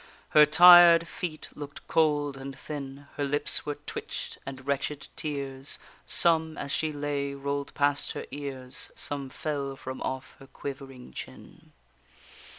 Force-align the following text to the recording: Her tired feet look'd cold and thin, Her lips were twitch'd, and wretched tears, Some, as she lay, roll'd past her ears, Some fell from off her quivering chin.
Her 0.29 0.47
tired 0.47 1.07
feet 1.07 1.49
look'd 1.53 1.87
cold 1.87 2.35
and 2.35 2.57
thin, 2.57 3.05
Her 3.17 3.23
lips 3.23 3.67
were 3.67 3.75
twitch'd, 3.75 4.39
and 4.47 4.65
wretched 4.65 5.09
tears, 5.15 5.77
Some, 6.07 6.57
as 6.57 6.71
she 6.71 6.91
lay, 6.91 7.35
roll'd 7.35 7.71
past 7.75 8.13
her 8.13 8.25
ears, 8.31 8.89
Some 8.95 9.29
fell 9.29 9.75
from 9.75 10.01
off 10.01 10.33
her 10.39 10.47
quivering 10.47 11.13
chin. 11.13 11.71